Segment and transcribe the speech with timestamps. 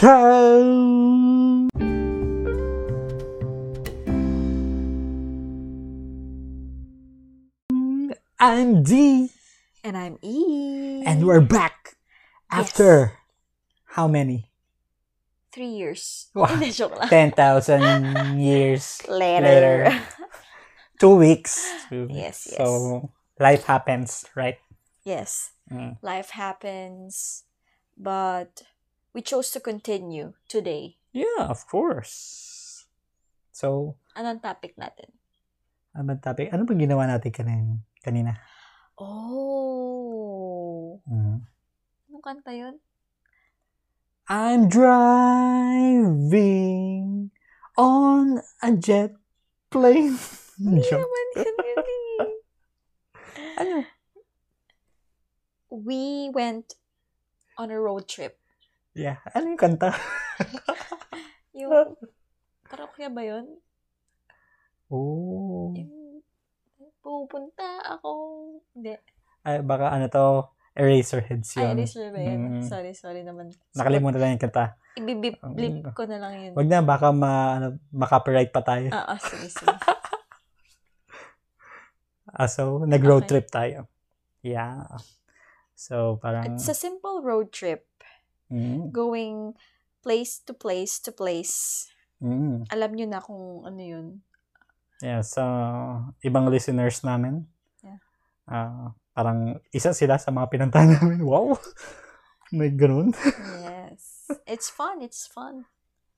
[0.00, 1.68] Show!
[8.38, 9.30] I'm D,
[9.82, 11.02] And I'm E.
[11.06, 11.96] and we're back
[12.50, 13.12] after
[13.96, 14.50] how many?
[15.52, 16.28] Three years.
[16.34, 16.46] Wow.
[16.52, 17.08] Hindi, joke lang.
[17.08, 19.88] 10,000 years Later.
[19.88, 20.02] later.
[21.00, 21.64] Two weeks.
[21.90, 22.56] Yes, yes.
[22.58, 23.10] So,
[23.40, 24.58] life happens, right?
[25.04, 25.52] yes.
[25.72, 25.96] Mm.
[26.02, 27.44] Life happens.
[27.96, 28.62] But
[29.16, 31.00] we chose to continue today.
[31.16, 32.84] Yeah, of course.
[33.48, 35.16] So, Anong topic natin?
[35.96, 36.52] ano ba topic?
[36.52, 38.36] Ano bang ginawa natin kanin, kanina?
[39.00, 40.20] Oh.
[41.08, 41.48] Mm.
[42.12, 42.76] Anong kanta yun?
[44.28, 46.12] I'm driving
[47.80, 49.16] on a jet
[49.72, 50.20] plane.
[50.60, 51.56] Hindi naman yun.
[53.56, 53.88] Ano?
[55.72, 56.76] We went
[57.56, 58.36] on a road trip.
[58.96, 59.20] Yeah.
[59.36, 59.92] Ano yung kanta?
[61.56, 61.96] Yung,
[62.68, 63.60] karaoke ba yun?
[64.92, 65.72] Oh.
[65.72, 66.20] Yung,
[67.00, 68.12] pupunta ako.
[68.76, 68.92] Hindi.
[69.40, 71.72] Ay, baka ano to, Eraserheads Ay, yun.
[71.80, 72.40] Eraser ba yun?
[72.40, 72.64] Mm.
[72.64, 73.52] Sorry, sorry naman.
[73.72, 74.76] Nakalimutan lang yung kanta.
[74.96, 76.52] Ibibip blip ko na lang yun.
[76.56, 78.92] Wag na, baka ma, ano, ma-copyright pa tayo.
[78.92, 79.76] Ah, ah, sige, sige.
[82.36, 83.32] Ah, so, nag-road Okay.
[83.32, 83.88] trip tayo.
[84.44, 84.84] Yeah.
[85.72, 87.85] So, parang, It's a simple road trip.
[88.48, 89.54] Mm, Going
[90.00, 91.86] place to place to place.
[92.18, 92.66] mm.
[92.70, 94.06] Alam nyo na kung ano yun.
[94.98, 95.42] Yeah, so,
[96.22, 97.44] ibang listeners namin.
[97.84, 98.00] Yeah.
[98.46, 101.20] ah, parang, isa sila sa mga pinuntahan namin.
[101.28, 101.58] Wow!
[102.48, 103.12] May ganun.
[103.60, 104.30] Yes.
[104.46, 105.66] It's fun, it's fun.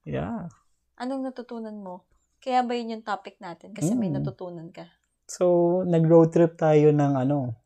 [0.05, 0.47] Yeah.
[0.95, 2.05] Anong natutunan mo?
[2.39, 3.75] Kaya ba yun yung topic natin?
[3.75, 4.23] Kasi may Mm.
[4.23, 4.87] natutunan ka.
[5.27, 7.59] So, nag-road trip tayo ng ano,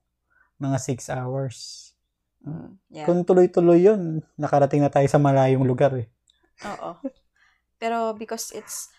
[0.57, 1.92] mga six hours.
[2.43, 3.07] Mm, yeah.
[3.07, 6.11] Kung tuloy-tuloy yun, nakarating na tayo sa malayong lugar eh.
[6.67, 6.99] Oo.
[7.79, 8.91] Pero because it's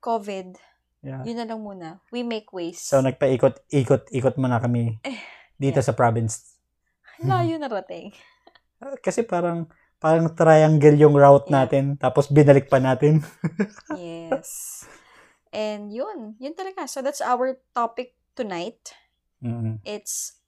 [0.00, 0.56] COVID,
[1.04, 1.22] Yeah.
[1.22, 2.00] yun na lang muna.
[2.10, 2.82] We make ways.
[2.82, 5.20] So, nagpaikot-ikot-ikot muna kami Eh,
[5.54, 5.86] dito yeah.
[5.86, 6.56] sa province.
[7.22, 8.10] Layo na rating.
[8.82, 11.56] Ah, Kasi parang, parang triangle yung route Yeah.
[11.62, 13.22] natin, tapos binalik pa natin.
[13.94, 14.82] Yes.
[15.54, 16.84] And yun, yun talaga.
[16.90, 18.92] So that's our topic tonight.
[19.40, 19.78] Mm.
[19.86, 20.42] It's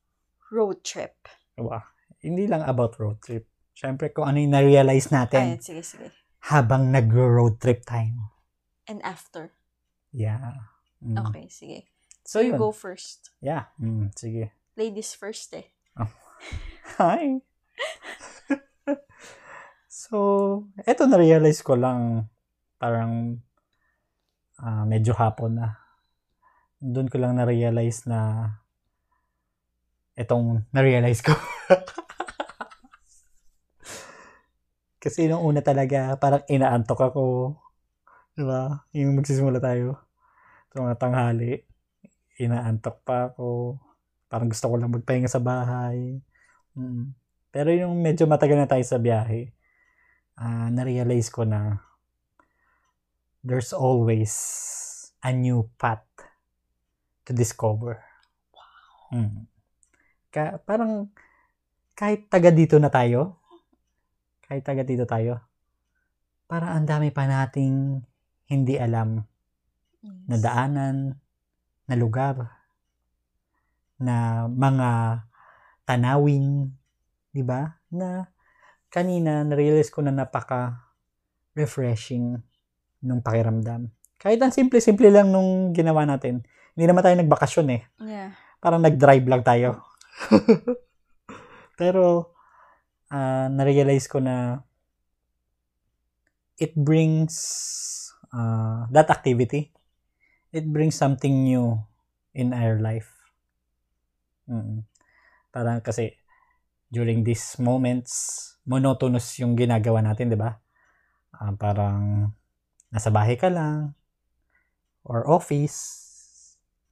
[0.50, 1.15] road trip.
[1.56, 1.86] Wow.
[2.18, 3.46] Hindi lang about road trip.
[3.70, 6.08] Siyempre, kung ano yung na-realize natin Ayun, sige, sige.
[6.50, 8.34] habang nag-road trip tayo.
[8.90, 9.54] And after.
[10.10, 10.66] Yeah.
[10.98, 11.30] Mm.
[11.30, 11.78] Okay, sige.
[12.26, 12.58] So, you yun.
[12.58, 13.30] go first.
[13.38, 13.70] Yeah.
[13.78, 14.50] Mm, sige.
[14.74, 15.70] Ladies first eh.
[16.98, 17.38] Hi!
[19.86, 20.16] so,
[20.82, 22.26] eto na-realize ko lang,
[22.82, 23.38] parang
[24.58, 25.78] ah, medyo hapon na.
[26.82, 28.50] Doon ko lang na-realize na
[30.18, 31.30] etong na-realize ko.
[34.98, 37.54] Kasi nung una talaga, parang inaantok ako.
[38.34, 38.82] Di ba?
[38.94, 39.98] Yung magsisimula tayo.
[40.75, 41.62] Sa mga tanghali.
[42.42, 43.78] Inaantok pa ako.
[44.26, 46.19] Parang gusto ko lang magpahinga sa bahay.
[46.75, 47.14] Mm.
[47.54, 49.50] Pero yung medyo matagal na tayo sa biyahe,
[50.38, 51.82] ah na-realize ko na
[53.42, 54.34] there's always
[55.25, 56.04] a new path
[57.26, 57.98] to discover.
[58.54, 59.19] Wow.
[59.19, 59.48] Mm.
[60.28, 61.09] Ka, parang
[61.98, 63.38] kahit taga dito na tayo,
[64.48, 65.44] kahit taga dito tayo,
[66.48, 68.00] parang ang dami pa nating
[68.48, 69.20] hindi alam
[70.28, 71.12] na daanan,
[71.88, 72.36] na lugar,
[74.00, 75.20] na mga
[75.84, 76.72] tanawin,
[77.32, 77.69] di ba?
[77.92, 78.28] Na
[78.88, 80.80] kanina na-realize ko na napaka
[81.53, 82.41] refreshing
[83.04, 83.88] nung pakiramdam.
[84.16, 86.42] Kahit ang simple-simple lang nung ginawa natin.
[86.75, 87.82] Hindi naman tayo nagbakasyon eh.
[88.03, 88.30] Yeah.
[88.59, 89.82] Parang nag-drive lang tayo.
[91.80, 92.34] Pero,
[93.12, 94.64] ah, na-realize ko na
[96.58, 97.34] it brings
[98.32, 99.72] ah, that activity.
[100.48, 101.76] It brings something new
[102.33, 103.12] in our life.
[104.48, 104.88] Mm.
[105.53, 106.16] Parang kasi
[106.88, 110.56] during these moments, monotonous yung ginagawa natin, di ba?
[111.36, 112.33] Ah, parang
[112.88, 113.92] nasa bahay ka lang,
[115.04, 115.77] or office,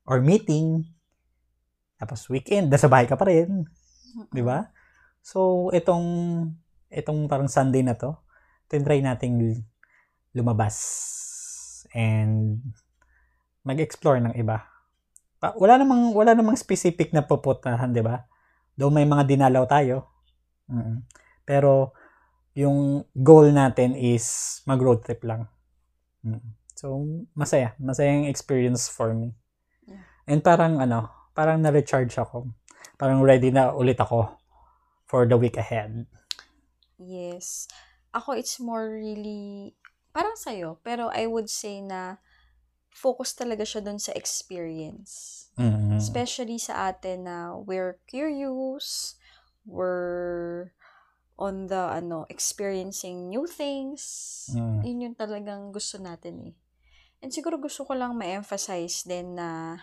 [0.04, 0.84] or meeting,
[1.96, 3.64] tapos weekend, nasa bahay ka pa rin,
[4.28, 4.68] di ba?
[5.26, 6.06] So, itong,
[6.86, 8.14] itong parang Sunday na to,
[8.70, 9.58] tinry nating
[10.38, 10.78] lumabas
[11.90, 12.62] and
[13.66, 14.62] mag-explore ng iba.
[15.42, 18.22] Pa- Wala namang, wala namang specific na pupuntahan, di ba?
[18.78, 20.14] Though may mga dinalaw tayo.
[20.70, 21.02] Mm.
[21.42, 21.90] Pero,
[22.54, 25.50] yung goal natin is mag-road trip lang.
[26.22, 26.54] Mm.
[26.78, 27.02] So,
[27.34, 27.74] masaya.
[27.82, 29.34] Masayang experience for me.
[30.30, 32.46] And parang, ano, parang na-recharge ako.
[32.94, 34.45] Parang ready na ulit ako
[35.06, 36.04] for the week ahead.
[36.98, 37.70] Yes.
[38.16, 39.76] ako it's more really,
[40.16, 42.16] parang sa'yo, pero I would say na
[42.88, 45.44] focus talaga siya dun sa experience.
[45.60, 46.00] Mm.
[46.00, 49.20] Especially sa atin na we're curious,
[49.68, 50.72] we're
[51.36, 54.00] on the, ano, experiencing new things.
[54.56, 54.80] Mm.
[54.80, 56.54] Yun yung talagang gusto natin eh.
[57.20, 59.76] And siguro gusto ko lang ma-emphasize din na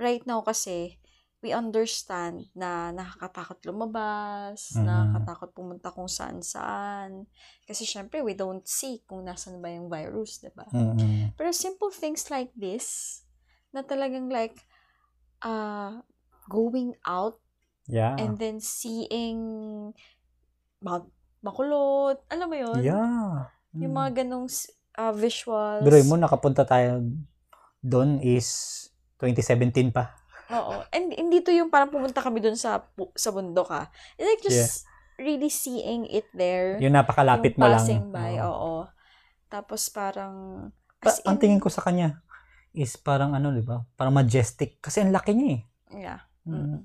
[0.00, 0.96] right now kasi
[1.44, 4.88] we understand na nakakatakot lumabas, Mhm.
[4.88, 7.28] nakakatakot pumunta kung saan-saan.
[7.68, 10.64] Kasi syempre, we don't see kung nasan ba yung virus, di ba?
[10.72, 11.36] Mm.
[11.36, 13.20] Pero simple things like this,
[13.76, 14.56] na talagang like,
[15.44, 16.00] uh,
[16.48, 17.36] going out
[17.84, 18.16] Yeah.
[18.16, 19.36] and then seeing
[20.80, 21.12] Mount
[21.44, 22.80] Bacolod, alam mo yun?
[22.80, 23.52] yeah.
[23.76, 24.00] Yung Mm.
[24.00, 24.48] mga ganong
[24.96, 25.84] uh, visuals.
[25.84, 27.04] Biruin mo, nakapunta tayo
[27.84, 28.48] doon is
[29.20, 30.16] 2017 pa.
[30.52, 30.84] Oo.
[30.92, 32.84] And hindi to yung parang pumunta kami dun sa
[33.16, 33.86] sa bundok ah.
[34.20, 34.84] It's like just
[35.16, 36.76] really seeing it there.
[36.82, 37.80] Yung napakalapit yung mo lang.
[37.80, 38.50] passing by, Oo.
[38.50, 38.74] oo.
[39.48, 40.68] Tapos parang
[40.98, 42.20] Pa- as ang in- tingin ko sa kanya
[42.74, 43.86] is parang ano, di ba?
[43.94, 44.82] Parang majestic.
[44.82, 45.60] Kasi ang laki niya eh.
[45.94, 46.20] Yeah.
[46.44, 46.54] Mm.
[46.54, 46.80] Mm.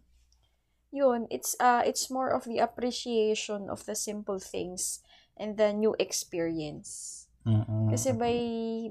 [0.90, 5.06] Yun, it's uh it's more of the appreciation of the simple things
[5.38, 7.26] and the new experience.
[7.46, 7.94] Mm-mm.
[7.94, 8.36] Kasi by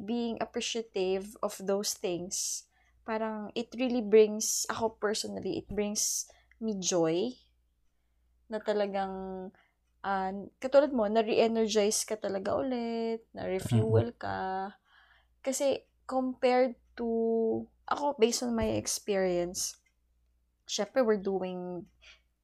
[0.02, 2.66] being appreciative of those things,
[3.08, 6.28] parang it really brings, ako personally, it brings
[6.60, 7.32] me joy
[8.52, 9.48] na talagang,
[10.04, 14.76] uh, katulad mo, na-re-energize ka talaga ulit, na-refuel ka.
[15.40, 17.08] Kasi compared to,
[17.88, 19.80] ako, based on my experience,
[20.68, 21.88] syempre we're doing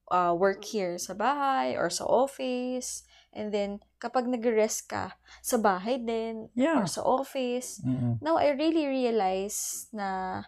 [0.09, 3.05] uh, work here sa bahay or sa office.
[3.35, 6.81] And then, kapag nag-rest ka, sa bahay din, Yeah.
[6.81, 7.83] or sa office.
[7.83, 8.17] Mm-mm.
[8.23, 10.41] Now, I really realize na,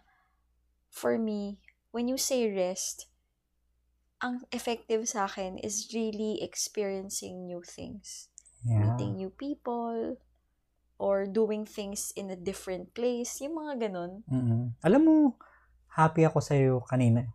[0.98, 1.62] for me,
[1.94, 3.06] when you say rest,
[4.18, 8.34] ang effective sa akin is really experiencing new things.
[8.66, 8.98] Yeah.
[8.98, 10.18] Meeting new people,
[10.98, 13.38] or doing things in a different place.
[13.42, 14.26] Yung mga ganun.
[14.26, 14.74] Mm-mm.
[14.82, 15.16] Alam mo,
[15.94, 17.30] happy ako sa iyo kanina.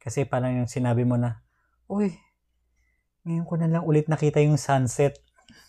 [0.00, 1.44] Kasi parang yung sinabi mo na,
[1.88, 2.16] Uy,
[3.28, 5.20] ngayon ko na lang ulit nakita yung sunset.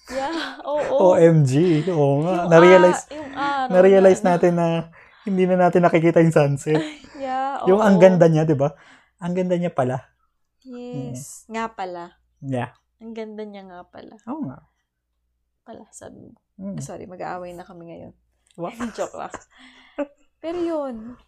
[0.08, 1.16] Yeah, oo.
[1.16, 1.84] OMG.
[1.92, 2.48] Oo nga.
[2.48, 4.68] Yung, Na-realize, ah, yung araw na-realize na- natin na
[5.28, 6.80] hindi na natin nakikita yung sunset.
[7.20, 7.86] Yeah, yung oo.
[7.86, 8.72] ang ganda niya, di ba?
[9.20, 10.00] Ang ganda niya pala.
[10.64, 11.44] Yes.
[11.52, 12.16] Nga pala.
[12.40, 12.72] Yeah.
[13.04, 14.16] Ang ganda niya nga pala.
[14.32, 14.64] Oo nga.
[15.68, 16.40] Pala, sabi mo.
[16.60, 16.80] Mm.
[16.80, 18.14] Sorry, mag-aaway na kami ngayon.
[18.56, 18.76] Wow.
[18.98, 19.34] Joke lang.
[20.44, 21.20] Pero yun.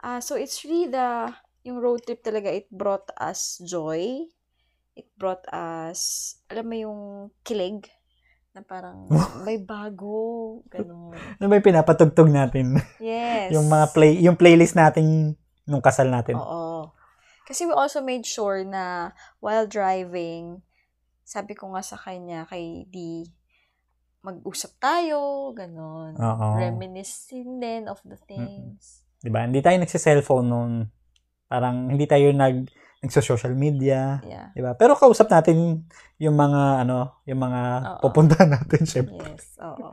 [0.00, 1.32] Ah, so it's really the,
[1.64, 4.24] yung road trip talaga, it brought us joy.
[4.96, 7.00] It brought us, alam mo yung
[7.44, 7.88] kilig
[8.54, 9.10] na parang
[9.46, 11.12] may bago, ganun.
[11.42, 12.78] Ano ba yung pinapatugtog natin?
[13.02, 13.50] Yes.
[13.50, 15.34] yung mga play, yung playlist natin
[15.66, 16.38] nung kasal natin.
[16.38, 16.94] Oo.
[17.44, 19.12] Kasi we also made sure na
[19.42, 20.62] while driving,
[21.26, 23.28] sabi ko nga sa kanya, kay D,
[24.24, 26.16] mag-usap tayo, ganun.
[26.16, 26.46] Oo.
[26.56, 29.04] Reminiscing din of the things.
[29.20, 29.44] 'Di ba?
[29.44, 30.72] Hindi tayo nagsi-cellphone noon.
[31.48, 32.68] Parang hindi tayo nag
[33.04, 34.48] nagso-social media, Yeah.
[34.56, 34.72] 'di ba?
[34.74, 35.84] Pero kausap natin
[36.16, 38.00] yung mga ano, yung mga Oo.
[38.00, 39.36] pupuntahan natin, syempre.
[39.36, 39.92] Yes, oo.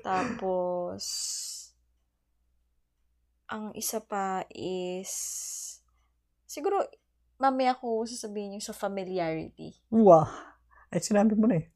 [0.00, 1.02] Tapos,
[3.50, 5.10] ang isa pa is,
[6.46, 6.86] siguro,
[7.36, 9.74] mamaya ko sasabihin yung sa familiarity.
[9.90, 10.30] Wow.
[10.94, 11.66] Ay, sinabi mo na eh.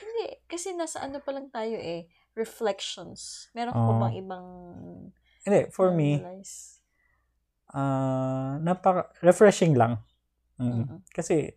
[0.00, 3.52] Hindi, kasi nasa ano pa lang tayo eh, reflections.
[3.52, 4.00] Meron ko Oo.
[4.00, 4.46] bang ibang
[5.44, 6.77] Hindi, for me, realize?
[7.72, 10.00] Ah napaka refreshing lang.
[10.58, 10.84] Mm.
[10.86, 10.98] Mm-mm.
[11.12, 11.52] Kasi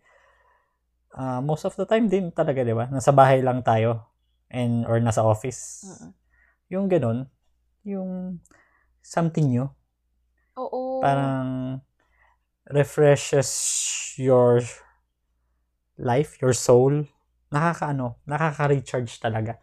[1.16, 2.88] ah, most of the time din talaga, 'di ba?
[2.88, 4.08] Nasa bahay lang tayo
[4.52, 5.84] and or nasa office.
[5.84, 6.10] Mm-mm.
[6.72, 7.28] Yung ganun,
[7.84, 8.40] yung
[9.02, 9.66] something new,
[10.56, 11.02] Oo.
[11.04, 11.80] parang
[12.70, 13.50] refreshes
[14.16, 14.62] your
[15.98, 17.04] life, your soul.
[17.52, 19.60] Nakakaano, nakaka-recharge talaga.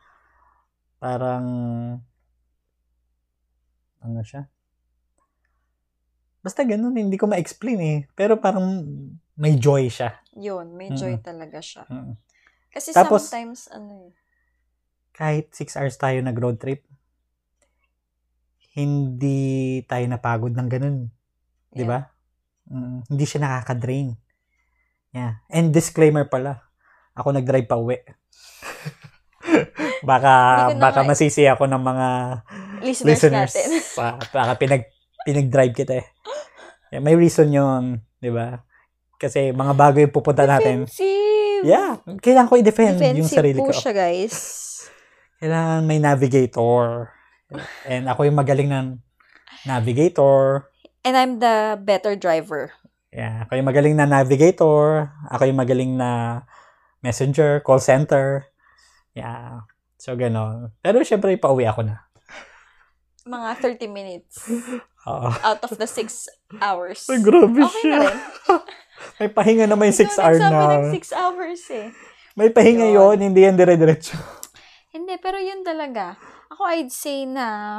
[1.01, 1.45] Parang
[4.03, 4.45] ano siya?
[6.39, 7.99] Basta ganun, hindi ko ma-explain eh.
[8.15, 8.63] Pero parang
[9.35, 10.19] may joy siya.
[10.35, 11.83] Yun, may joy talaga siya.
[11.87, 12.15] Mm.
[12.71, 14.11] Kasi Tapos- sometimes, ano eh,
[15.19, 16.87] Kahit 6 hours tayo nag-road trip,
[18.71, 20.97] hindi tayo napagod ng ganun.
[21.75, 22.07] Di ba?
[22.71, 24.15] Mm, hindi siya nakaka-drain.
[25.11, 25.43] Yeah.
[25.51, 26.63] And disclaimer pala,
[27.19, 27.99] ako nag-drive pa uwi.
[30.09, 30.33] baka
[30.79, 32.07] baka nga- masisi ako ng mga
[32.85, 33.53] listeners, listeners.
[33.55, 33.69] natin.
[34.35, 34.87] Baka pinag
[35.27, 36.07] pinag-drive kita eh.
[36.89, 38.65] Yeah, may reason 'yon, 'di ba?
[39.19, 40.87] Kasi mga bago yung pupunta natin.
[40.87, 41.63] Defensive!
[41.67, 43.75] Yeah, kailangan ko i-defend yung Defensive sarili po ko.
[43.75, 44.35] siya, guys.
[45.43, 47.11] Kailangan may navigator.
[47.83, 48.87] And ako yung magaling ng
[49.67, 50.71] navigator.
[51.03, 52.71] And I'm the better driver.
[53.11, 55.11] Yeah, ako yung magaling na navigator.
[55.31, 56.43] Ako yung magaling na
[57.03, 58.47] messenger, call center.
[59.15, 59.67] Yeah.
[59.99, 60.71] So, gano'n.
[60.79, 62.07] Pero syempre, pauwi ako na.
[63.29, 64.49] Mga 30 minutes
[65.05, 65.29] Oo.
[65.45, 66.01] out of the 6
[66.57, 67.05] hours.
[67.05, 68.09] Ay, grabe Okay siya.
[69.21, 70.75] May pahinga na may 6 Ikaw hour nagsabi na.
[70.81, 71.87] ng 6 hours eh.
[72.35, 73.15] May pahinga Yun.
[73.15, 74.17] yon hindi yan dire-diretso.
[74.95, 76.17] Hindi, pero yun talaga.
[76.49, 77.77] Ako, I'd say na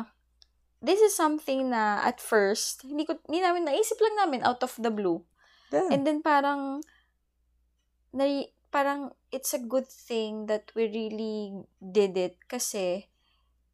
[0.78, 4.78] this is something na at first, hindi ko, hindi namin, naisip lang namin out of
[4.78, 5.26] the blue.
[5.74, 5.90] Yeah.
[5.90, 6.86] And then parang,
[8.14, 13.09] na, parang it's a good thing that we really did it kasi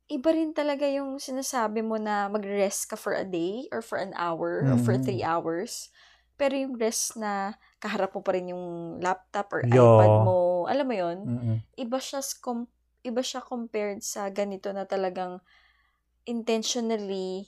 [0.06, 4.14] iba rin talaga yung sinasabi mo na mag-rest ka for a day or for an
[4.14, 5.02] hour or for Mm.
[5.02, 5.90] three hours.
[6.38, 9.98] Pero yung rest na kaharap mo pa rin yung laptop or Yo.
[9.98, 11.58] iPad mo, alam mo yon Mm-mm.
[11.76, 12.70] iba siya com-
[13.02, 15.40] iba siya compared sa ganito na talagang
[16.26, 17.46] intentionally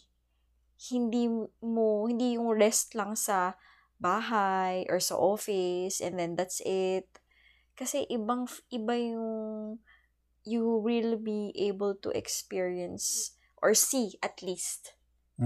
[0.91, 1.27] hindi
[1.63, 3.59] mo hindi yung rest lang sa
[3.99, 7.07] bahay or sa office and then that's it
[7.75, 9.29] kasi ibang iba yung
[10.49, 14.95] you will be able to experience or see at least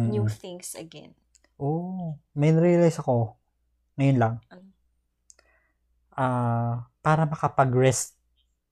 [0.04, 0.32] new Mm-mm.
[0.42, 1.14] things again
[1.66, 3.16] Oh, may realize ako.
[3.96, 4.34] Ngayon lang.
[4.50, 4.72] Ano?
[6.12, 8.16] Ah, para makapag-rest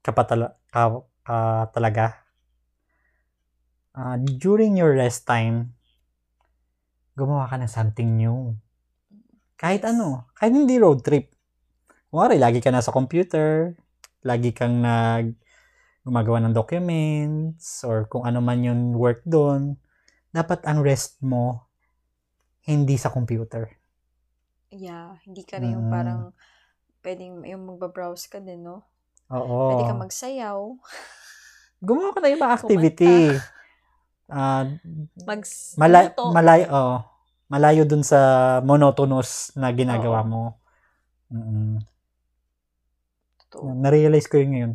[0.05, 0.81] ka pa tala- ka,
[1.27, 1.37] ka
[1.75, 2.05] talaga.
[3.95, 5.75] Ah, during your rest time,
[7.17, 8.37] gumawa ka ng something new.
[9.59, 11.29] Kahit ano, kahit hindi road trip.
[12.11, 13.75] Kumari, lagi ka nasa computer,
[14.25, 15.35] lagi kang nag
[16.01, 19.77] gumagawa ng documents, or kung ano man yung work doon,
[20.29, 21.67] dapat ang rest mo,
[22.63, 23.69] hindi sa computer.
[24.71, 25.93] yeah hindi ka rin yung Mm.
[25.93, 26.21] parang
[27.03, 28.87] pwedeng yung magbabrowse ka din no
[29.27, 29.67] Oo.
[29.75, 30.59] pwede ka magsayaw
[31.85, 33.35] gumawa ka na ibang activity.
[34.31, 34.63] Ah,
[35.27, 35.43] mag
[35.75, 36.31] mala- luto.
[36.31, 36.97] malayo, oh,
[37.51, 38.19] malayo dun sa
[38.63, 40.29] monotonous na ginagawa Oo.
[40.31, 40.43] mo.
[43.43, 43.75] Totoo.
[43.75, 44.73] Na-realize ko yun ngayon.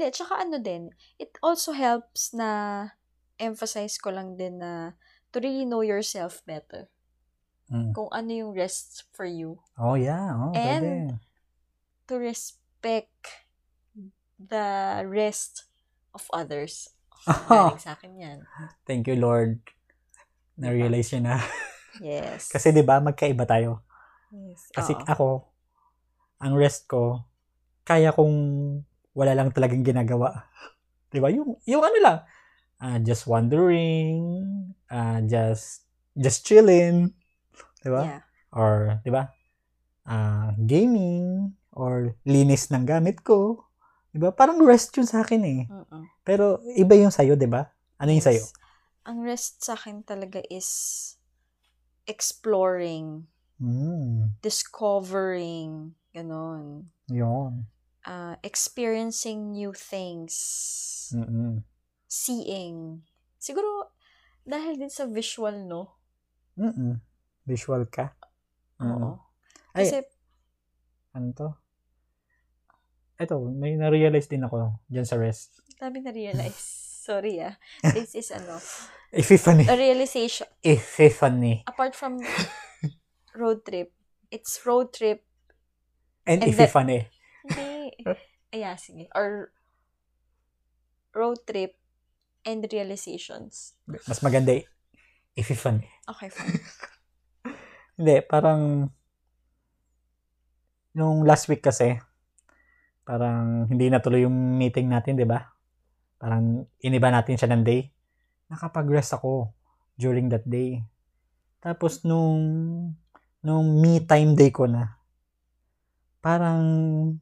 [0.00, 0.88] Hindi, tsaka ano din,
[1.20, 2.88] it also helps na
[3.36, 4.96] emphasize ko lang din na
[5.28, 6.88] to really know yourself better.
[7.68, 7.92] Mm.
[7.92, 9.60] Kung ano yung rest for you.
[9.76, 10.32] Oh, yeah.
[10.32, 11.20] Oh, And- pwede.
[12.08, 13.44] To respect
[14.40, 15.68] the rest
[16.16, 16.96] of others.
[17.28, 18.38] Galing sa akin yan.
[18.88, 19.60] Thank you, Lord.
[20.56, 21.44] Na-realize yun na.
[22.00, 22.48] Yes.
[22.56, 23.84] Kasi 'di ba magkaiba tayo.
[24.32, 24.72] yes.
[24.72, 25.04] Kasi Oo.
[25.04, 25.28] ako,
[26.40, 27.20] ang rest ko,
[27.84, 28.32] kaya kong
[29.16, 30.46] wala lang talagang ginagawa.
[31.10, 31.28] 'Di ba?
[31.32, 32.18] Yung, yung ano lang,
[32.80, 34.20] ah, just wandering,
[34.90, 37.12] ah, just, just chilling.
[37.82, 38.02] 'Di ba?
[38.06, 38.22] Yeah.
[38.54, 39.30] Or, 'di ba?
[40.06, 43.66] Ah, gaming, or linis ng gamit ko.
[44.10, 44.30] 'Di ba?
[44.34, 45.60] Parang rest yun sa akin eh.
[45.70, 46.04] Mm-mm.
[46.26, 47.70] Pero iba yung sa'yo, 'di ba?
[47.98, 48.42] Ano yung sa'yo?
[48.42, 48.54] Yes.
[49.08, 50.68] Ang rest sa akin talaga is
[52.04, 53.26] exploring,
[53.60, 56.88] Mm, discovering, ganon.
[57.12, 57.64] yun.
[58.04, 60.34] Uh, experiencing new things,
[61.12, 61.62] Mm-mm.
[62.06, 63.02] seeing.
[63.36, 63.92] Siguro,
[64.42, 65.96] dahil din sa visual, no?
[66.56, 67.00] Mm-mm.
[67.44, 68.12] Visual ka?
[68.78, 68.88] Mm.
[68.90, 69.10] Oo.
[69.72, 69.96] Ay, Kasi,
[71.12, 71.48] ano to?
[73.16, 75.60] Ito, may na-realize din ako dyan sa rest.
[75.76, 76.56] sabi na realize.
[77.10, 77.56] Sorry ah.
[77.82, 78.60] This is ano,
[79.10, 79.64] Epiphany.
[79.66, 80.46] a realization.
[80.62, 81.64] Epiphany.
[81.64, 82.20] Apart from
[83.34, 83.90] road trip,
[84.30, 85.24] it's road trip.
[86.28, 87.08] And, And the- Epiphany.
[87.40, 87.79] Hindi.
[88.50, 89.06] Ayan, sige.
[89.14, 89.54] Or
[91.14, 91.78] road trip
[92.46, 93.76] and realizations.
[93.86, 94.64] Mas maganda eh.
[95.36, 95.86] Epiphany.
[96.10, 96.58] Okay, fine.
[98.00, 98.90] Hindi, parang
[100.96, 102.00] nung last week kasi,
[103.04, 105.42] parang hindi natuloy yung meeting natin, di ba?
[106.16, 107.90] Parang iniba natin siya ng day.
[108.50, 109.54] Nakapag-rest ako
[110.00, 110.82] during that day.
[111.60, 112.40] Tapos nung
[113.40, 114.99] nung me time day ko na,
[116.20, 116.62] parang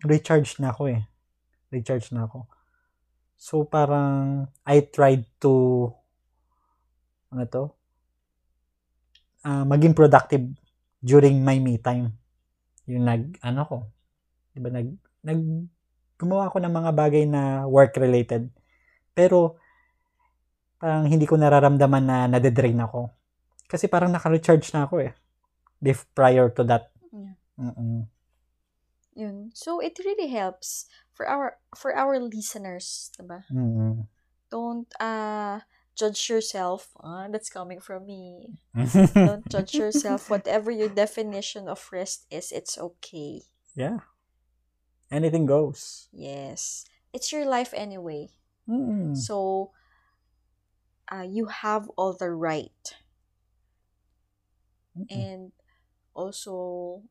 [0.02, 1.02] recharge na ako eh.
[1.71, 2.50] Recharge na ako.
[3.38, 5.87] So parang I tried to
[7.31, 7.64] ano to?
[9.47, 10.43] Ah, maging productive
[10.99, 12.19] during my me time.
[12.90, 13.76] Yung nag ano ko.
[14.52, 14.88] 'Di ba nag
[15.23, 15.40] nag
[16.19, 18.50] gumawa ako ng mga bagay na work related.
[19.14, 19.62] Pero
[20.83, 23.14] parang hindi ko nararamdaman na nade-drain ako.
[23.71, 25.12] Kasi parang naka-recharge na ako eh.
[25.78, 26.90] Bef prior to that.
[27.14, 27.35] Yeah.
[27.59, 28.17] Mm-mm.
[29.18, 29.50] Yun.
[29.54, 33.42] So, it really helps for our for our listeners, diba?
[33.50, 34.06] Mm-mm.
[34.50, 35.66] Don't uh,
[35.98, 36.94] judge yourself.
[37.02, 38.54] Ah, that's coming from me.
[39.14, 40.30] Don't judge yourself.
[40.30, 43.42] Whatever your definition of rest is, it's okay.
[43.75, 44.06] yeah.
[45.10, 46.08] Anything goes.
[46.12, 46.84] Yes.
[47.12, 48.28] It's your life anyway.
[48.68, 49.16] Mm.
[49.16, 49.72] So,
[51.10, 52.94] uh, you have all the right.
[54.98, 55.08] Mm-mm.
[55.10, 55.52] And
[56.14, 57.02] also,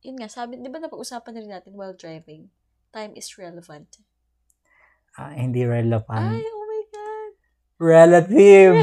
[0.00, 2.48] yun nga, sabi, di ba napag-usapan na rin natin while driving?
[2.90, 4.02] time is relevant?
[5.14, 6.10] Ah, hindi relevant.
[6.34, 7.32] Ay, oh my God.
[7.78, 8.74] Relative.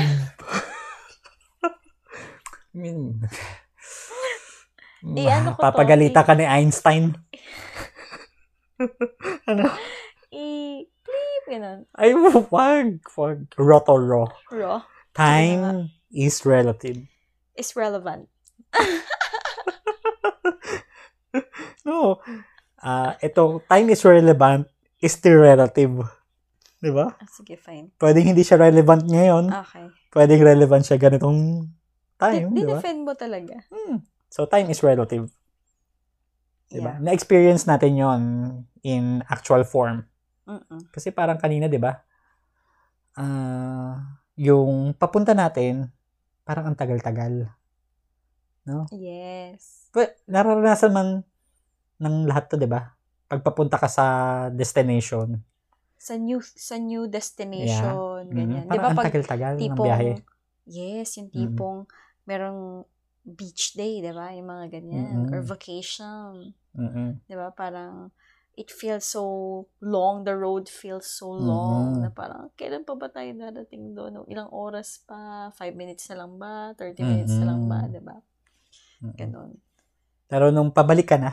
[2.71, 3.19] I mean,
[5.07, 5.65] Eh, ano ko to?
[5.71, 7.15] papagalita ka ni Einstein.
[9.49, 9.63] ano?
[10.31, 11.83] I-bleep, ganun.
[11.95, 12.99] Ay, wag.
[13.15, 13.37] Wag.
[13.55, 14.27] Rot or raw.
[14.51, 17.07] Raw Time is relative.
[17.57, 18.29] is relevant.
[21.87, 22.19] No.
[22.77, 24.69] Ah, ito, time is relevant
[25.01, 26.05] is still relative.
[26.77, 27.09] Di ba?
[27.09, 27.89] Ah, sige, fine.
[27.97, 29.49] Pwedeng hindi siya relevant ngayon.
[29.49, 29.85] Okay.
[30.13, 31.65] Pwedeng relevant siya ganitong
[32.21, 32.77] time, di ba?
[32.77, 33.57] Dinefend mo talaga.
[33.73, 34.05] Hmm.
[34.29, 35.31] So, time is relative.
[36.69, 36.97] Di ba?
[36.97, 37.01] Yeah.
[37.01, 38.21] Na-experience natin yon
[38.85, 40.05] in actual form.
[40.45, 40.93] Mm-mm.
[40.93, 41.97] Kasi parang kanina, di ba?
[43.17, 45.89] Ah, yung papunta natin,
[46.45, 47.49] parang ang tagal-tagal.
[48.91, 49.87] Yes.
[49.95, 51.07] But, nararanasan man
[52.03, 52.93] ng lahat to, di ba?
[53.27, 54.05] Pagpapunta ka sa
[54.53, 55.41] destination.
[55.97, 58.63] Sa new sa new destination, Mm, ganyan.
[58.69, 60.11] Di parang ba pag tagal-tagal ng tipong, biyahe.
[60.69, 61.33] yes, yung Mm.
[61.33, 61.77] tipong
[62.29, 62.61] merong
[63.25, 64.29] beach day, di ba?
[64.31, 65.25] Yung mga ganyan.
[65.25, 65.33] Mm-mm.
[65.33, 66.53] Or vacation.
[66.77, 67.09] Mm-mm.
[67.25, 67.49] Di ba?
[67.51, 68.13] Parang
[68.57, 69.23] it feels so
[69.81, 72.01] long, the road feels so long, Mhm.
[72.05, 74.25] na parang, kailan pa ba tayo darating doon?
[74.29, 75.49] Ilang oras pa?
[75.57, 76.73] Five minutes na lang ba?
[76.77, 77.85] 30 minutes na lang ba?
[77.85, 78.21] Mhm.
[79.01, 79.57] Ganon.
[80.27, 81.31] Pero nung pabalik ka na,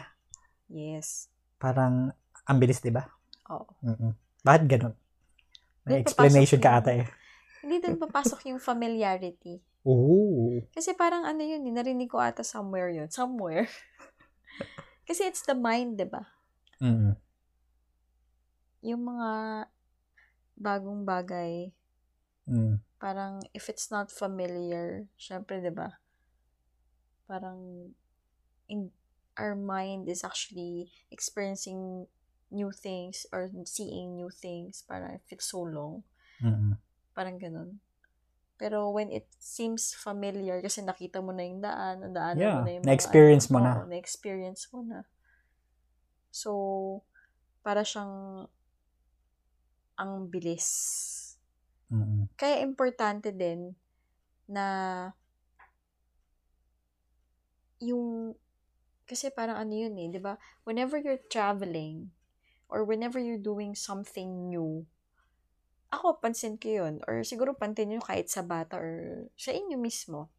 [0.68, 1.28] Yes.
[1.56, 2.12] parang
[2.44, 3.08] ang bilis, di ba?
[3.48, 3.68] Oo.
[3.80, 4.12] Mm-mm.
[4.44, 4.94] Bakit ganun?
[5.84, 7.08] May Doon explanation ka ata eh.
[7.64, 9.60] Hindi doon papasok yung familiarity.
[9.84, 10.60] Oo.
[10.72, 13.08] Kasi parang ano yun, eh, narinig ko ata somewhere yun.
[13.08, 13.68] Somewhere.
[15.08, 16.24] Kasi it's the mind, di ba?
[16.80, 17.16] Mm-mm.
[18.84, 19.30] Yung mga
[20.56, 21.72] bagong bagay,
[22.44, 22.76] Mm.
[23.00, 25.96] parang if it's not familiar, syempre, di ba?
[27.26, 27.90] Parang
[28.68, 28.90] in
[29.36, 32.06] our mind is actually experiencing
[32.54, 36.06] new things or seeing new things parang if it's so long.
[36.38, 36.78] Mm-mm.
[37.16, 37.82] Parang ganun.
[38.54, 42.66] Pero when it seems familiar, kasi nakita mo na yung daan, ang daan Yeah, mo
[42.66, 43.72] na yung na-experience mo ano, na.
[43.82, 45.00] oo, na-experience mo na.
[46.30, 46.50] So,
[47.66, 48.46] para siyang
[49.98, 50.66] ang bilis.
[51.90, 52.30] Mm-mm.
[52.38, 53.74] Kaya importante din
[54.46, 54.64] na
[57.82, 58.34] yung
[59.04, 60.40] kasi parang ano yun eh, 'di ba?
[60.64, 62.10] Whenever you're traveling
[62.72, 64.88] or whenever you're doing something new,
[65.92, 70.32] ako pansin ko yun or siguro pansin nyo kahit sa bata or sa inyo mismo.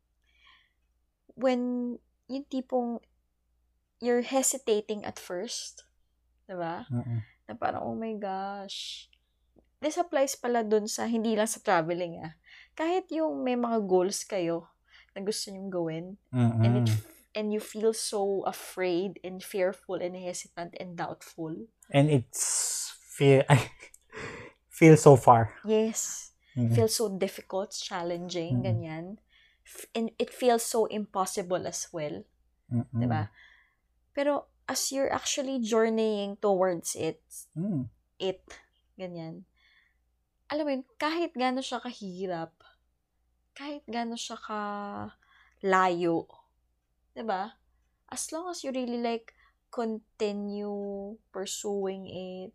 [1.37, 1.95] When
[2.25, 3.03] yung tipong
[4.01, 5.85] you're hesitating at first,
[6.49, 6.89] 'di ba?
[6.89, 7.21] Mm-mm.
[7.45, 9.05] na parang, oh my gosh.
[9.77, 12.33] This applies pala dun sa, hindi lang sa traveling ah.
[12.73, 14.65] Kahit yung may mga goals kayo
[15.13, 16.89] na gusto nyong gawin, and, it.
[17.35, 21.67] And you feel so afraid and fearful and hesitant and doubtful.
[21.91, 23.69] And it's feel I
[24.69, 25.53] feel so far.
[25.67, 26.31] Yes.
[26.57, 26.73] Mm-mm.
[26.73, 28.65] Feels so difficult, challenging, Mm-mm.
[28.65, 29.05] ganyan.
[29.93, 32.23] And it feels so impossible as well.
[32.71, 32.87] Mm-mm.
[32.95, 33.29] Diba?
[34.15, 37.21] Pero as you're actually journeying towards it,
[37.57, 37.91] Mm.
[38.19, 38.41] it,
[38.95, 39.43] ganyan.
[40.51, 42.53] Alam mo yun, kahit gano'n siya kahirap,
[43.57, 44.61] kahit gano'n siya ka
[45.65, 46.29] layo,
[47.15, 47.55] 'di ba?
[48.11, 49.33] As long as you really like
[49.71, 52.51] continue pursuing it,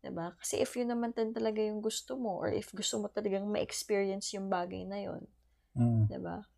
[0.00, 0.32] 'di ba?
[0.40, 4.32] Kasi if yun naman din talaga yung gusto mo or if gusto mo talagang ma-experience
[4.32, 5.28] yung bagay na yun,
[5.76, 6.08] Mm.
[6.08, 6.48] 'di ba?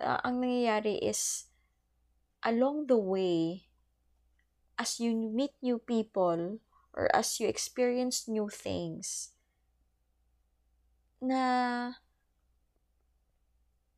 [0.00, 1.52] Ah, ang nangyayari is
[2.42, 3.68] along the way
[4.78, 6.58] as you meet new people
[6.92, 9.34] or as you experience new things
[11.22, 11.94] na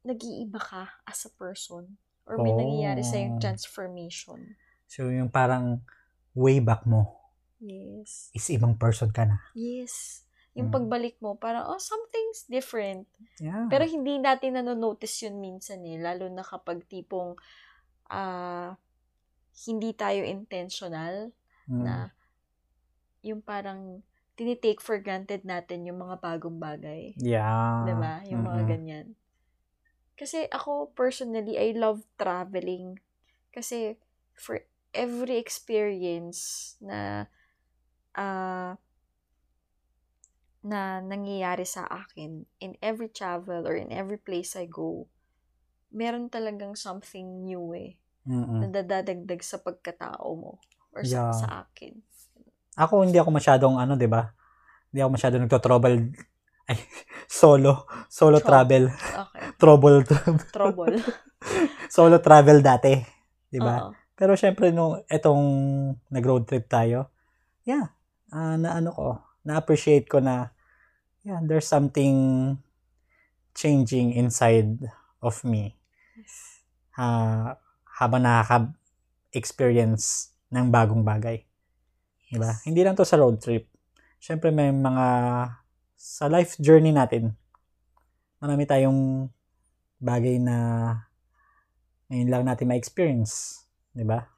[0.06, 2.58] nag-iiba ka as a person or may Oh.
[2.58, 4.58] nangyayari sa yung transformation.
[4.86, 5.82] So yung parang
[6.32, 7.16] way back mo
[7.56, 8.28] Yes.
[8.30, 9.40] is ibang person ka na.
[9.52, 10.22] Yes.
[10.52, 10.76] Yung Mm.
[10.76, 13.04] pagbalik mo, parang, oh, something's different.
[13.36, 13.68] Yeah.
[13.68, 15.96] Pero hindi natin nanonotice yun minsan eh.
[15.96, 17.36] Lalo na kapag tipong
[18.06, 18.76] ah
[19.66, 21.32] hindi tayo intentional
[21.66, 21.82] Mm.
[21.82, 21.94] na
[23.20, 24.04] yung parang
[24.36, 27.16] tinitake for granted natin yung mga bagong bagay.
[27.18, 27.82] yeah.
[27.82, 28.20] 'Di ba?
[28.28, 28.70] Yung mga Mm-mm.
[28.70, 29.06] ganyan.
[30.16, 32.98] Kasi ako personally, I love traveling.
[33.52, 34.00] Kasi
[34.32, 34.64] for
[34.96, 37.28] every experience na
[38.16, 38.80] ah
[40.66, 45.06] na nangyayari sa akin in every travel or in every place I go,
[45.94, 48.62] meron talagang something new eh Mm-mm.
[48.62, 50.52] na dadadagdag sa pagkatao mo
[50.96, 51.32] or sa, Yeah.
[51.32, 52.00] sa akin.
[52.76, 54.28] Ako hindi ako masyadong ano, 'di ba?
[54.92, 55.96] Hindi ako masyadong nagto-trouble
[56.66, 56.78] ay
[57.30, 59.42] solo, solo Tro- travel, Okay.
[59.60, 60.02] trouble
[60.52, 60.98] Trouble.
[61.96, 62.92] solo travel dati,
[63.48, 63.90] 'di ba?
[64.16, 65.44] Pero syempre nung etong
[66.08, 67.12] nag-road trip tayo,
[67.62, 67.92] yeah,
[68.32, 70.50] ah, na ano ko, na-appreciate ko na,
[71.22, 72.56] yeah, there's something
[73.52, 74.80] changing inside
[75.20, 75.76] of me
[76.96, 77.60] ah,
[78.00, 81.44] habang nakaka-experience ng bagong bagay.
[82.26, 82.56] Diba?
[82.56, 82.64] Yes.
[82.66, 83.68] Hindi lang to sa road trip.
[84.18, 85.06] Siyempre may mga
[85.96, 87.32] sa life journey natin.
[88.38, 89.32] Marami tayong
[89.98, 90.56] bagay na
[92.12, 93.64] ngayon lang natin ma-experience.
[93.96, 94.28] Diba?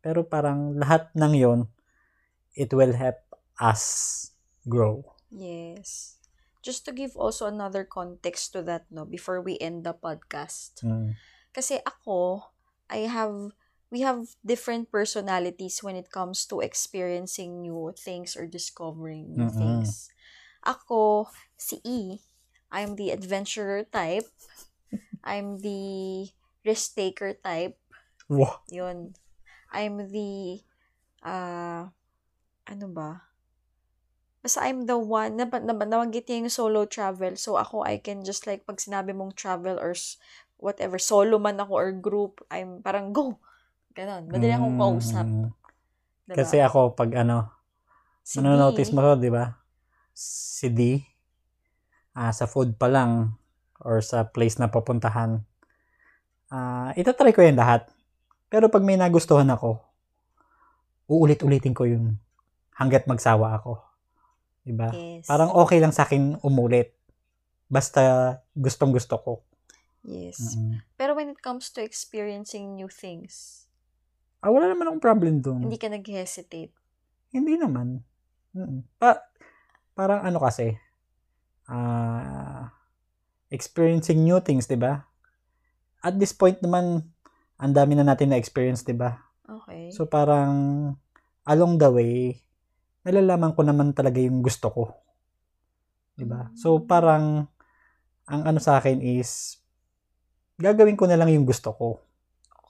[0.00, 1.60] Pero parang lahat ng yon
[2.54, 3.18] it will help
[3.58, 3.82] us
[4.64, 5.02] grow.
[5.28, 6.16] Yes.
[6.62, 10.80] Just to give also another context to that, no, before we end the podcast.
[10.80, 11.18] Mm.
[11.52, 12.48] Kasi ako,
[12.88, 13.52] I have,
[13.90, 19.58] we have different personalities when it comes to experiencing new things or discovering new Mm-mm.
[19.58, 20.08] things.
[20.64, 22.18] Ako, si E,
[22.72, 24.26] I'm the adventurer type.
[25.22, 26.26] I'm the
[26.64, 27.76] risk taker type.
[28.26, 28.64] Wow.
[28.72, 29.12] Yun.
[29.70, 30.64] I'm the,
[31.22, 31.88] uh,
[32.64, 33.28] ano ba?
[34.40, 37.36] Basta I'm the one, na, na, nabanggit niya yung solo travel.
[37.36, 39.92] So, ako, I can just like, pag sinabi mong travel or
[40.56, 43.40] whatever, solo man ako or group, I'm parang go.
[43.92, 44.28] Ganon.
[44.28, 45.28] Madali akong kausap.
[45.28, 45.48] Mm.
[46.24, 46.36] Diba?
[46.40, 47.52] Kasi ako, pag ano,
[48.24, 49.52] Si Manonotice D, mo to, di ba?
[50.14, 51.02] Si D,
[52.14, 53.34] ah, sa food pa lang,
[53.82, 55.42] or sa place na papuntahan,
[56.48, 57.90] ah, itatry ko yan lahat.
[58.46, 59.82] Pero pag may nagustuhan ako,
[61.10, 62.16] uulit-ulitin ko yun
[62.78, 63.82] hanggat magsawa ako.
[64.64, 64.88] Di ba?
[64.94, 65.26] Yes.
[65.28, 66.94] Parang okay lang sa akin umulit.
[67.68, 69.32] Basta gustong gusto ko.
[70.06, 70.54] Yes.
[70.56, 70.80] Mm.
[70.96, 73.66] Pero when it comes to experiencing new things,
[74.44, 75.64] Ah, wala naman akong problem doon.
[75.64, 76.68] hindi ka nag-hesitate.
[77.32, 78.04] Hindi naman.
[78.52, 78.84] Mm.
[79.00, 79.16] Pa
[79.94, 80.74] parang ano kasi,
[81.70, 82.68] ah
[83.54, 85.06] experiencing new things, 'di ba?
[86.04, 87.06] At this point naman,
[87.56, 89.16] ang dami na natin na experience, 'di ba?
[89.48, 89.94] Okay.
[89.94, 90.52] So parang
[91.46, 92.42] along the way,
[93.06, 94.82] nalalaman ko naman talaga yung gusto ko.
[96.18, 96.50] 'Di ba?
[96.58, 96.86] So Mm.
[96.90, 97.24] parang
[98.26, 99.60] ang ano sa akin is
[100.58, 101.88] gagawin ko na lang yung gusto ko,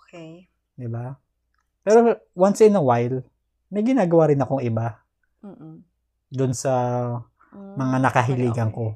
[0.05, 0.49] okay.
[0.77, 1.17] 'di ba?
[1.85, 3.21] Pero once in a while,
[3.73, 5.05] may ginagawa rin akong iba
[5.45, 5.85] Mm-mm.
[6.33, 6.73] Doon sa
[7.55, 8.77] Mm, mga nakahiligan okay, okay.
[8.77, 8.87] ko.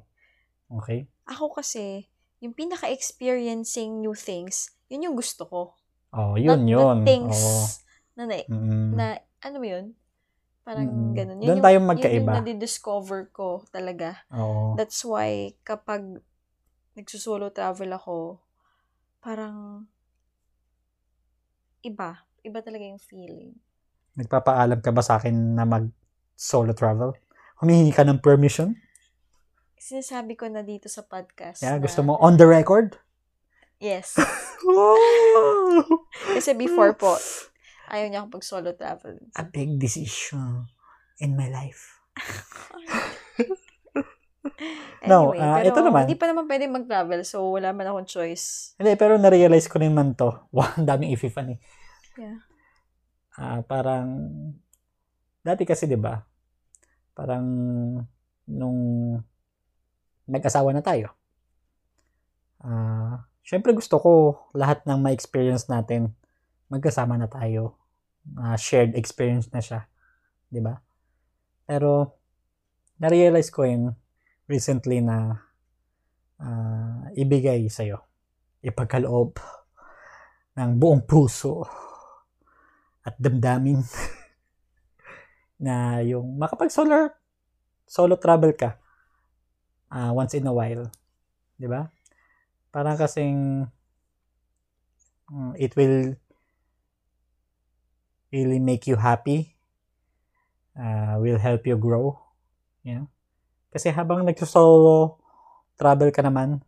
[0.83, 1.01] Okay?
[1.29, 2.09] Ako kasi,
[2.43, 5.61] yung pinaka-experiencing new things, yun yung gusto ko.
[6.11, 6.99] Oh, yun, Not yun.
[7.05, 7.63] The things Oo.
[8.17, 8.91] na, na, Mm.
[8.97, 9.05] na,
[9.45, 9.87] ano mo yun?
[10.65, 11.13] Parang Mm.
[11.15, 11.39] ganun.
[11.39, 12.19] Doon yung, tayo Yun magkaiba.
[12.19, 14.25] yung nadidiscover ko talaga.
[14.35, 14.75] Oo.
[14.75, 16.21] That's why, kapag
[16.99, 18.43] nagsusolo travel ako,
[19.23, 19.87] parang
[21.85, 22.27] iba.
[22.43, 23.55] Iba talaga yung feeling.
[24.19, 25.91] Nagpapaalam ka ba sa akin na mag
[26.39, 27.19] solo travel?
[27.59, 28.79] Humihingi ka ng permission?
[29.75, 31.59] Sinasabi ko na dito sa podcast.
[31.59, 32.95] Yeah, na, gusto mo on the record?
[33.83, 34.15] Yes.
[34.69, 35.81] Oh!
[36.35, 37.15] Kasi before po,
[37.89, 39.17] ayaw niya akong pag-solo travel.
[39.39, 40.67] A big decision
[41.23, 42.03] in my life.
[45.07, 46.01] No, Anyway, ah, pero ito naman.
[46.05, 48.75] hindi pa naman pwede mag-travel, so wala man akong choice.
[48.77, 50.35] Hindi, pero na-realize ko naman to.
[50.55, 51.59] Wow, ang daming ififan eh.
[52.19, 52.43] Yeah.
[53.39, 54.19] Ah, parang,
[55.49, 56.28] dati kasi 'di ba
[57.19, 57.47] parang
[58.47, 58.81] nung
[60.31, 61.11] nag-asawa na tayo,
[62.63, 64.13] ah, syempre gusto ko
[64.55, 66.15] lahat ng ma-experience natin,
[66.71, 67.75] magkasama na tayo.
[68.39, 69.91] Ah, shared experience na siya.
[70.49, 70.81] 'di ba
[71.69, 72.17] Pero,
[72.97, 73.93] na-realize ko yun
[74.49, 75.37] recently na
[76.41, 78.01] ah, ibigay sa'yo,
[78.65, 79.37] ipagkaloob
[80.57, 81.63] ng buong puso
[83.05, 83.85] at damdamin
[85.59, 87.11] na yung makapag solo
[87.85, 88.79] solo travel ka
[89.91, 90.89] ah, once in a while,
[91.59, 91.91] 'di ba?
[92.71, 93.67] Parang kasing
[95.33, 96.15] mm, it will
[98.33, 99.59] really make you happy.
[100.79, 102.15] ah, will help you grow.
[102.87, 103.11] Yeah.
[103.75, 105.19] Kasi habang nagso-solo
[105.75, 106.63] travel ka naman,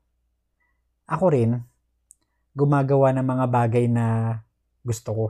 [1.06, 1.62] ako rin
[2.52, 4.38] gumagawa ng mga bagay na
[4.82, 5.26] gusto ko.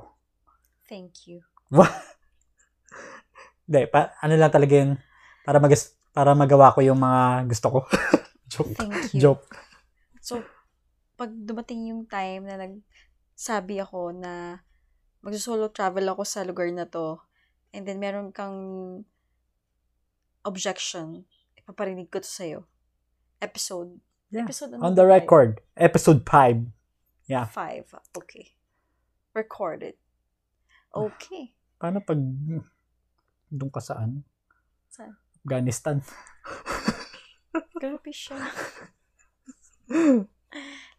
[0.89, 1.45] Thank you.
[3.71, 4.99] Hindi, pa, ano lang talaga yun,
[5.47, 5.71] para, mag
[6.11, 7.79] para magawa ko yung mga gusto ko.
[8.51, 8.75] Joke.
[8.75, 9.23] Thank you.
[9.23, 9.47] Joke.
[10.19, 10.43] So,
[11.15, 14.59] pag dumating yung time na nagsabi ako na
[15.23, 17.23] magso-solo travel ako sa lugar na to,
[17.71, 18.59] and then meron kang
[20.43, 21.23] objection,
[21.55, 22.67] ipaparinig ko to sa'yo.
[23.39, 24.03] Episode.
[24.35, 24.51] Yeah.
[24.51, 25.15] Episode ano On the tayo?
[25.15, 26.67] record, episode 5.
[27.31, 27.47] Yeah.
[27.47, 27.87] Five.
[28.19, 28.59] Okay.
[29.31, 29.95] Recorded.
[30.91, 31.55] Okay.
[31.79, 32.19] Paano pag
[33.51, 34.23] doon ka saan?
[34.89, 35.15] Saan?
[35.43, 35.99] Afghanistan.
[37.81, 38.39] Grabe siya.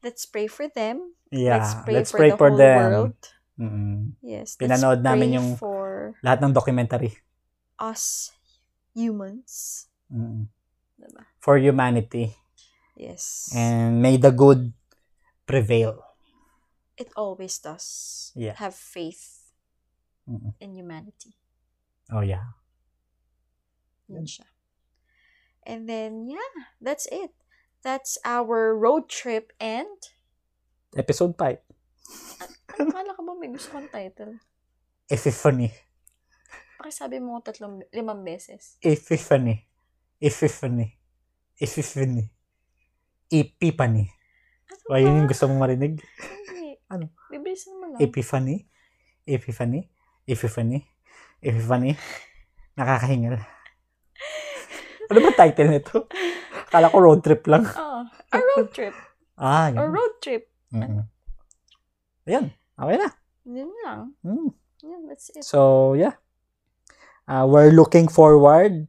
[0.02, 1.14] Let's pray for them.
[1.32, 1.58] Yeah.
[1.62, 2.78] let's pray let's for pray the for whole them.
[2.78, 3.18] world.
[3.60, 4.00] Mm.
[4.22, 4.58] Yes.
[4.58, 7.14] Pinanood let's namin yung- for Lahat ng documentary.
[7.82, 8.30] us
[8.94, 9.88] humans.
[10.12, 10.46] Mm.
[10.98, 11.24] Diba?
[11.42, 12.34] For humanity.
[12.94, 13.50] Yes.
[13.56, 14.74] And may the good
[15.46, 15.98] prevail.
[17.02, 18.30] it always does.
[18.38, 18.54] Yeah.
[18.62, 19.50] Have faith
[20.30, 20.54] Mm.
[20.62, 21.34] in humanity.
[22.12, 22.60] Oh, yeah.
[24.12, 24.43] Yun siya.
[25.63, 26.52] And then, yeah,
[26.84, 27.32] that's it.
[27.82, 29.88] That's our road trip and...
[30.91, 31.56] Episode 5.
[32.82, 34.36] Ano kala ka ba may gusto kong title?
[35.08, 35.71] Epiphany.
[36.76, 38.76] Pakisabi mo tatlong, limang beses.
[38.84, 39.63] Epiphany.
[40.19, 41.00] Epiphany.
[41.56, 42.28] Epiphany.
[43.32, 44.06] Epiphany.
[44.67, 45.32] Ano O, yun yung ba?
[45.32, 46.04] gusto mong marinig?
[46.52, 46.76] Hindi.
[46.91, 47.15] Ano?
[47.32, 48.00] Bibilisan mo lang.
[48.04, 48.67] Epiphany.
[49.24, 49.88] Epiphany.
[50.28, 50.90] Epiphany.
[51.41, 51.97] Epiphany.
[52.77, 53.41] Nakakahingal.
[55.12, 56.08] Ano ba title nito?
[56.71, 57.65] Kala ko road trip lang.
[57.82, 58.01] Oo.
[58.32, 58.95] A road trip.
[59.36, 59.89] Ah, A yun.
[59.91, 60.47] road trip.
[60.71, 61.04] Mm-mm.
[62.23, 62.47] Ayan.
[62.80, 63.10] Okay na.
[63.43, 64.01] Yun lang.
[64.23, 64.49] Mm.
[64.86, 65.43] Yeah, that's it.
[65.43, 66.15] So, yeah.
[67.27, 68.88] Uh, we're looking forward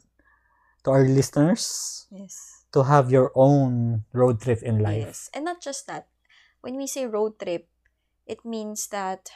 [0.85, 2.65] to our listeners Yes.
[2.73, 5.11] to have your own road trip in life.
[5.11, 5.21] Yes.
[5.35, 6.07] And not just that.
[6.63, 7.67] When we say road trip,
[8.29, 9.31] it means that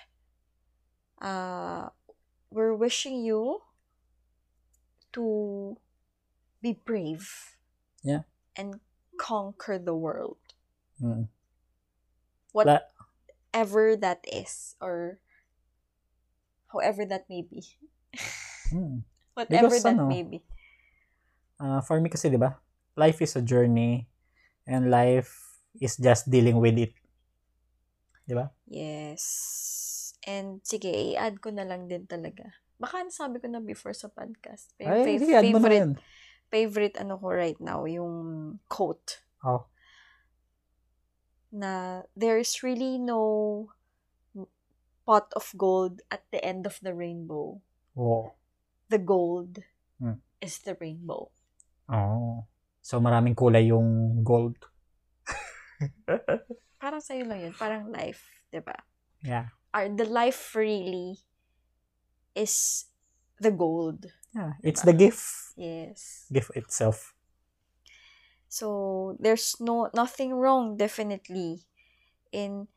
[1.20, 1.90] uh,
[2.56, 3.60] we're wishing you
[5.12, 5.76] to
[6.64, 7.28] be brave.
[8.00, 8.24] Yeah.
[8.56, 8.80] And
[9.20, 10.40] conquer the world.
[10.96, 11.28] Mm.
[12.56, 14.74] Whatever that is.
[14.80, 15.20] Or
[16.72, 17.60] however that may be.
[18.66, 19.06] Mm.
[19.38, 20.42] Whatever Because, that ano, may be.
[21.54, 22.58] Uh, for me kasi, di ba?
[22.98, 24.10] Life is a journey
[24.66, 25.30] and life
[25.78, 26.90] is just dealing with it.
[28.26, 28.50] Di ba?
[28.66, 29.95] Yes.
[30.26, 32.50] And sige, i-add ko na lang din talaga.
[32.76, 34.74] Baka nasabi ko na before sa podcast.
[34.76, 35.92] Ay, fa- sige, add mo na favorite, yan.
[36.46, 38.14] favorite ano ko right now, yung
[38.66, 39.22] quote.
[39.40, 39.70] Oh.
[41.50, 43.70] Na there is really no
[45.06, 47.62] pot of gold at the end of the rainbow.
[47.96, 48.34] Oh.
[48.90, 49.62] The gold
[49.96, 50.20] Hmm.
[50.44, 51.32] is the rainbow.
[51.88, 52.44] Oh.
[52.84, 54.60] So, maraming kulay yung gold.
[56.82, 57.54] Parang sa'yo lang yun.
[57.56, 58.76] Parang life, 'di ba?
[59.24, 59.55] Yeah.
[59.76, 61.20] Our, the life really
[62.34, 62.86] is
[63.40, 64.06] the gold.
[64.34, 64.52] Yeah.
[64.62, 65.24] It's the gift.
[65.56, 66.32] Yes.
[66.32, 67.14] Gift itself.
[68.48, 71.66] So there's no nothing wrong definitely
[72.32, 72.68] in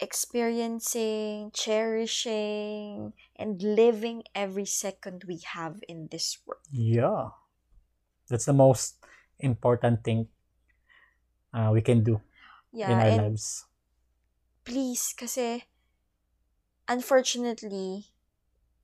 [0.00, 6.62] experiencing, cherishing, and living every second we have in this world.
[6.70, 7.30] Yeah.
[8.28, 8.96] That's the most
[9.38, 10.28] important thing
[11.52, 12.20] uh, we can do
[12.72, 13.66] Yeah, in our and lives.
[14.64, 15.64] please, kasi
[16.88, 18.12] unfortunately,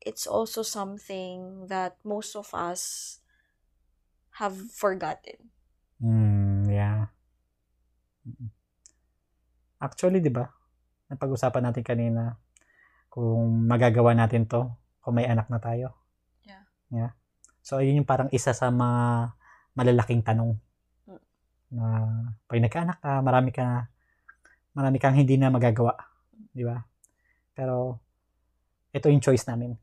[0.01, 3.21] it's also something that most of us
[4.41, 5.53] have forgotten.
[6.01, 7.13] Mm, yeah.
[9.81, 10.49] Actually, 'di ba?
[11.13, 12.41] Napag-usapan natin kanina
[13.13, 15.97] kung magagawa natin 'to kung may anak na tayo.
[16.45, 16.65] Yeah.
[16.89, 17.13] Yeah.
[17.61, 19.33] So, ayun yung parang isa sa mga
[19.77, 20.57] malalaking tanong.
[21.05, 21.23] Mm.
[21.77, 21.87] Na
[22.49, 23.89] pag nagkaanak ka, marami ka
[24.73, 25.97] marami kang hindi na magagawa,
[26.57, 26.81] 'di ba?
[27.55, 28.01] Pero
[28.91, 29.75] ito yung choice namin.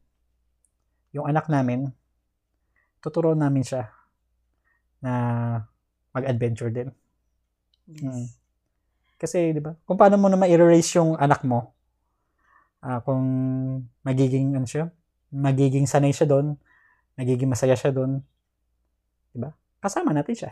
[1.15, 1.89] Yung anak namin,
[2.99, 3.89] tuturuan namin siya
[4.99, 5.13] na
[6.11, 6.89] mag-adventure din.
[7.87, 8.03] Yes.
[8.03, 8.27] Mm.
[9.17, 11.73] Kasi, di ba, kung paano mo na ma-erase yung anak mo,
[12.85, 13.23] ah, kung
[14.05, 14.93] magiging, ano siya,
[15.33, 16.53] magiging sanay siya doon,
[17.17, 18.21] nagiging masaya siya doon,
[19.33, 19.49] di ba?
[19.81, 20.51] Kasama natin siya.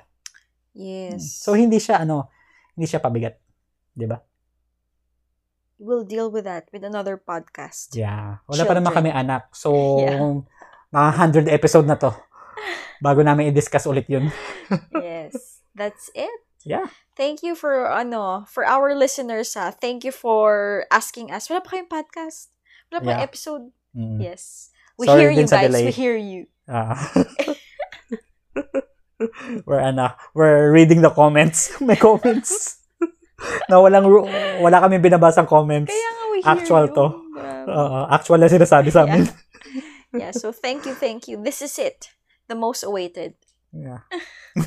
[0.74, 1.46] Yes.
[1.46, 2.34] So, hindi siya, ano,
[2.74, 3.38] hindi siya pabigat.
[3.94, 4.18] Di ba?
[5.78, 7.94] We'll deal with that with another podcast.
[7.94, 8.40] Yeah.
[8.48, 9.26] Wala pa naman kami Children.
[9.30, 9.44] anak.
[9.56, 9.70] So,
[10.04, 10.20] Yeah.
[10.94, 11.10] mga
[11.48, 12.12] 100 episode na to.
[13.04, 14.32] Bago namin i-discuss ulit yun.
[14.96, 15.60] yes.
[15.76, 16.32] That's it.
[16.64, 16.88] Yeah.
[17.20, 19.70] Thank you for ano, for our listeners ha.
[19.76, 21.52] Thank you for asking us.
[21.52, 22.50] Wala pa kayong podcast?
[22.90, 23.22] Wala pa Yeah.
[23.22, 23.70] episode?
[23.94, 24.18] Mm.
[24.24, 24.72] Yes.
[24.98, 25.68] We Sorry hear you guys.
[25.68, 25.84] delay.
[25.86, 26.48] We hear you.
[26.72, 26.96] Ah.
[29.68, 31.70] we're ano, we're reading the comments.
[31.82, 32.80] May comments.
[33.70, 34.30] na walang ru-
[34.64, 35.92] wala kami binabasang comments.
[35.92, 36.96] Kaya nga we hear Actual you.
[36.96, 37.06] to.
[37.66, 39.26] Oo, actual na sinasabi sa amin.
[40.14, 41.42] yeah, so thank you, thank you.
[41.42, 42.14] This is it.
[42.48, 43.34] The most awaited.
[43.74, 44.06] Yeah.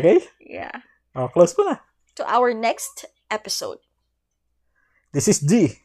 [0.00, 0.18] okay.
[0.40, 0.72] Yeah.
[1.14, 1.78] Oh, close ko na.
[2.18, 3.78] To our next episode.
[5.12, 5.78] This is G.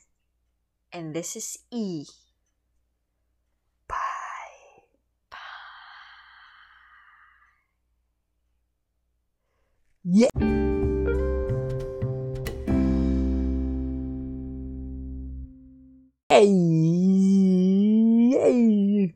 [0.89, 2.07] And this is E.
[10.11, 10.68] Yeah.
[16.39, 16.55] Hey.
[18.31, 19.11] Hey.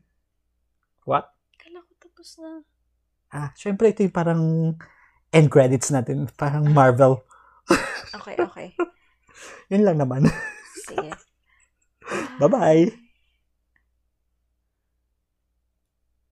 [1.08, 1.32] What?
[1.56, 2.60] Kala ko tapos na.
[3.32, 4.42] Ah, syempre ito yung parang
[5.32, 6.28] end credits natin.
[6.36, 7.24] Parang Marvel.
[8.12, 8.68] Okay, okay.
[9.72, 10.28] Yun lang naman.
[10.84, 11.16] Sige.
[12.44, 12.92] Bye-bye.